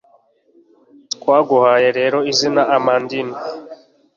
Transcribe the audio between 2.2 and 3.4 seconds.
izina amandine